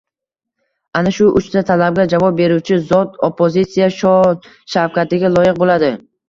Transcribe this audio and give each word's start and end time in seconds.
Ana 1.01 1.11
shu 1.17 1.27
uchta 1.41 1.61
talabga 1.67 2.05
javob 2.13 2.39
beruvchi 2.39 2.79
zot... 2.93 3.21
oppozitsiya 3.29 3.91
shon-shavkatiga 3.99 5.33
loyiq 5.37 5.63
bo‘ladi. 5.63 5.93